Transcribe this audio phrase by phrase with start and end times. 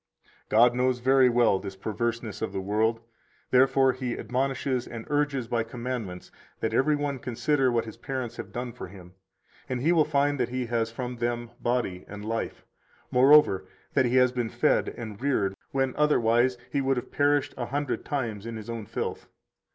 [0.49, 3.01] 129 God knows very well this perverseness of the world;
[3.51, 8.51] therefore He admonishes and urges by commandments that every one consider what his parents have
[8.51, 9.13] done for him,
[9.69, 12.65] and he will find that he has from them body and life,
[13.11, 17.67] moreover, that he has been fed and reared when otherwise he would have perished a
[17.67, 19.27] hundred times in his own filth.